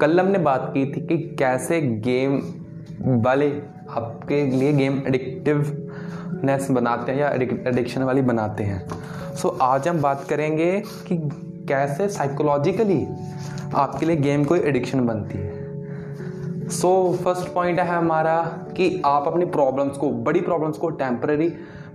कल 0.00 0.20
हमने 0.20 0.38
बात 0.38 0.70
की 0.74 0.84
थी 0.86 1.00
कि 1.00 1.16
कैसे 1.38 1.80
गेम 1.80 2.36
वाले 3.22 3.48
आपके 3.90 4.42
लिए 4.46 4.72
गेम 4.72 5.02
एडिक्टिवनेस 5.06 6.70
बनाते 6.70 7.12
हैं 7.12 7.18
या 7.18 7.28
एडिक्शन 7.68 8.02
वाली 8.02 8.22
बनाते 8.22 8.64
हैं। 8.64 8.86
सो 9.34 9.48
so, 9.48 9.54
आज 9.60 9.88
हम 9.88 10.02
बात 10.02 10.24
करेंगे 10.28 10.82
कि 11.08 11.16
कैसे 11.68 12.08
साइकोलॉजिकली 12.08 13.06
आपके 13.74 14.06
लिए 14.06 14.16
गेम 14.16 14.44
कोई 14.44 14.58
एडिक्शन 14.58 15.06
बनती 15.06 15.38
है। 15.38 16.68
सो 16.68 17.18
फ़र्स्ट 17.24 17.52
पॉइंट 17.52 17.80
है 17.80 17.88
हमारा 17.88 18.42
कि 18.76 19.02
आप 19.06 19.26
अपनी 19.26 19.44
प्रॉब्लम्स 19.44 19.96
को 19.96 20.10
बड़ी 20.10 20.40
प्रॉब्लम्स 20.40 20.78
को 20.78 20.90
टेम्प्रेरी 20.90 21.52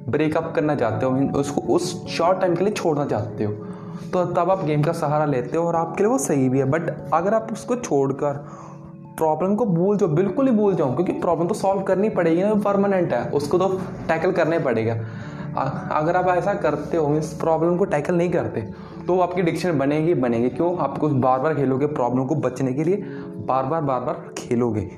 ब्रेकअप 0.10 0.54
करना 0.56 0.76
चाहते 0.76 1.06
हो 1.06 1.12
उसको 1.40 1.62
उस 1.62 2.08
शॉर्ट 2.08 2.40
टाइम 2.40 2.56
के 2.56 2.64
लिए 2.64 2.74
छोड़ना 2.74 3.06
चाहते 3.06 3.44
हो। 3.44 3.68
तो 4.14 4.26
तब 4.26 4.52
आप 4.52 4.64
गेम 4.66 4.84
का 4.84 4.92
सहारा 4.94 5.26
लेते 5.26 5.58
हो 5.58 5.66
और 5.68 5.76
आपके 5.76 6.04
लिए 6.04 6.12
वो 6.12 6.18
सही 6.20 6.50
भी 6.50 6.60
है। 6.60 6.66
बट 6.66 6.90
अगर 7.14 7.34
आप 7.34 7.48
उसको 7.52 7.76
छोड़कर 7.78 8.46
प्रॉब्लम 9.18 9.56
को 9.56 9.66
भूल 9.66 9.98
जाओ, 9.98 10.10
बिल्कुल 10.10 10.48
ही 10.48 10.54
भूल 10.54 10.76
जाओ, 10.76 10.94
क्योंकि 10.96 11.14
प्रॉब्लम 11.14 11.48
तो 11.48 11.54
सॉल्व 11.54 11.82
करनी 11.84 12.10
पड़ेगी 12.12 12.44
ना 12.44 12.54
परमानेंट 12.64 13.14
है। 13.14 13.30
उसको 13.32 13.58
तो 13.58 13.68
टैकल 14.08 14.32
करना 14.32 14.56
ही 14.56 14.64
पड़ेगा। 14.64 14.94
अगर 15.92 16.16
आप 16.16 16.28
ऐसा 16.28 16.54
करते 16.56 16.98
हो, 16.98 17.14
इस 17.16 17.34
प्रॉब्लम 17.34 17.78
को 17.78 17.86
टैकल 17.86 18.16
नहीं 18.16 18.30
करते 18.32 18.62
तो 19.08 19.20
आपकी 19.20 19.42
डिक्शन 19.42 19.78
बनेगी 19.78 20.14
बनेगी। 20.16 20.50
क्यों? 20.50 20.78
आपको 20.80 21.08
बार 21.10 21.40
बार 21.40 21.56
खेलोगे 21.56 21.86
प्रॉब्लम 21.88 22.26
को 22.26 22.36
बचने 22.38 22.74
के 22.74 22.84
लिए 22.84 22.96
बार 23.48 23.66
बार 23.66 23.82
बार 23.82 24.02
बार 24.02 24.24
खेलोगे। 24.38 24.90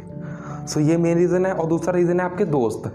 सो 0.67 0.79
ये 0.79 0.97
मेन 0.97 1.17
रीज़न 1.17 1.45
है 1.45 1.53
और 1.53 1.67
दूसरा 1.67 1.93
रीज़न 1.93 2.19
है 2.19 2.25
आपके 2.25 2.45
दोस्त। 2.47 2.87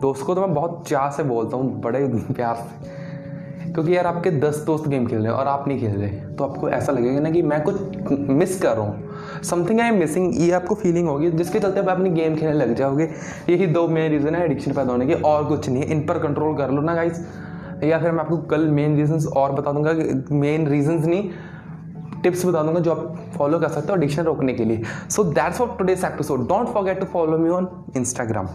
दोस्त 0.00 0.24
को 0.26 0.34
तो 0.34 0.40
मैं 0.40 0.54
बहुत 0.54 0.84
चाह 0.88 1.10
से 1.10 1.22
बोलता 1.22 1.56
हूँ, 1.56 1.80
बड़े 1.80 2.06
प्यार 2.32 2.54
से। 2.54 2.98
क्योंकि 3.72 3.96
यार 3.96 4.06
आपके 4.06 4.30
दस 4.40 4.56
दोस्त 4.66 4.88
गेम 4.88 5.06
खेल 5.06 5.18
रहे 5.18 5.26
हैं 5.26 5.32
और 5.32 5.46
आप 5.46 5.66
नहीं 5.68 5.80
खेल 5.80 5.92
रहे 5.92 6.08
तो 6.36 6.44
आपको 6.44 6.68
ऐसा 6.70 6.92
लगेगा 6.92 7.20
ना 7.20 7.30
कि 7.30 7.42
मैं 7.42 7.62
कुछ 7.62 8.10
मिस 8.30 8.60
कर 8.62 8.76
रहा 8.76 8.86
हूँ। 8.86 9.42
समथिंग 9.44 9.80
आई 9.80 9.88
एम 9.88 9.98
मिसिंग 9.98 10.40
ये 10.40 10.50
आपको 10.52 10.74
फीलिंग 10.74 11.08
होगी, 11.08 11.30
जिसके 11.30 11.60
चलते 11.60 11.80
आप 11.80 11.88
अपनी 11.88 12.10
गेम 12.10 12.36
खेलने 12.36 12.54
लग 12.54 12.74
जाओगे। 12.74 13.08
यही 13.48 13.66
दो 13.68 13.86
मेन 13.88 14.10
रीज़न 14.10 14.34
है 14.34 14.44
एडिक्शन 14.44 14.72
पैदा 14.72 14.92
होने 14.92 15.06
के, 15.06 15.14
और 15.14 15.44
कुछ 15.44 15.68
नहीं 15.68 15.82
है 15.82 15.90
इन 15.90 16.06
पर 16.06 16.18
कंट्रोल 16.18 16.56
कर 16.56 16.70
लो 16.70 16.82
ना 16.82 16.94
गाइस 16.94 17.24
या 17.84 17.98
फिर 17.98 18.12
मैं 18.12 18.20
आपको 18.20 18.36
कल 18.48 18.68
मेन 18.70 18.96
रीजंस 18.96 19.26
और 19.26 19.52
बता 19.52 19.72
दूँगा 19.72 19.92
मेन 20.32 20.66
रीजंस 20.68 21.06
नहीं 21.06 21.30
टिप्स 22.22 22.44
बता 22.46 22.62
दूँगा 22.62 22.80
जो 22.80 22.90
आप 22.90 23.30
फॉलो 23.36 23.58
कर 23.58 23.68
सकते 23.68 23.92
हो 23.92 23.96
एडिक्शन 23.96 24.22
रोकने 24.22 24.54
के 24.54 24.64
लिए। 24.64 24.82
So 25.10 25.24
that's 25.24 25.58
for 25.58 25.74
today's 25.78 26.04
episode 26.04 26.46
don't 26.48 26.68
forget 26.68 27.00
to 27.00 27.06
follow 27.06 27.38
me 27.38 27.50
on 27.50 27.68
Instagram 27.96 28.48